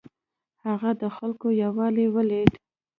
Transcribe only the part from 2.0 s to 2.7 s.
ولید.